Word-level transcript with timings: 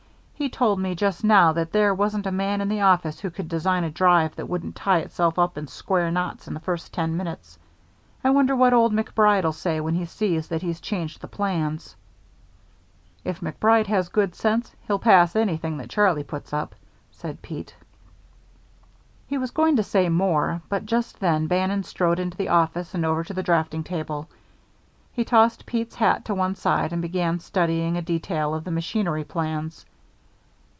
He 0.33 0.49
told 0.49 0.79
me 0.79 0.95
just 0.95 1.23
now 1.23 1.53
that 1.53 1.71
there 1.71 1.93
wasn't 1.93 2.25
a 2.25 2.31
man 2.31 2.61
in 2.61 2.67
the 2.67 2.81
office 2.81 3.19
who 3.19 3.29
could 3.29 3.47
design 3.47 3.83
a 3.83 3.91
drive 3.91 4.35
that 4.37 4.47
wouldn't 4.49 4.75
tie 4.75 4.97
itself 4.97 5.37
up 5.37 5.55
in 5.55 5.67
square 5.67 6.09
knots 6.09 6.47
in 6.47 6.55
the 6.55 6.59
first 6.59 6.91
ten 6.91 7.15
minutes. 7.15 7.59
I 8.23 8.31
wonder 8.31 8.55
what 8.55 8.73
old 8.73 8.91
MacBride'll 8.91 9.53
say 9.53 9.79
when 9.79 9.93
he 9.93 10.05
sees 10.05 10.47
that 10.47 10.63
he's 10.63 10.81
changed 10.81 11.21
the 11.21 11.27
plans." 11.27 11.95
"If 13.23 13.43
MacBride 13.43 13.85
has 13.85 14.09
good 14.09 14.33
sense, 14.33 14.73
he'll 14.87 14.97
pass 14.97 15.35
anything 15.35 15.77
that 15.77 15.91
Charlie 15.91 16.23
puts 16.23 16.53
up," 16.53 16.73
said 17.11 17.43
Pete. 17.43 17.75
He 19.27 19.37
was 19.37 19.51
going 19.51 19.75
to 19.75 19.83
say 19.83 20.09
more, 20.09 20.63
but 20.69 20.87
just 20.87 21.19
then 21.19 21.45
Bannon 21.45 21.83
strode 21.83 22.17
into 22.17 22.35
the 22.37 22.49
office 22.49 22.95
and 22.95 23.05
over 23.05 23.23
to 23.25 23.33
the 23.35 23.43
draughting 23.43 23.83
table. 23.83 24.27
He 25.13 25.23
tossed 25.23 25.67
Pete's 25.67 25.93
hat 25.97 26.25
to 26.25 26.33
one 26.33 26.55
side 26.55 26.91
and 26.93 26.99
began 27.03 27.39
studying 27.39 27.95
a 27.95 28.01
detail 28.01 28.55
of 28.55 28.63
the 28.63 28.71
machinery 28.71 29.23
plans. 29.23 29.85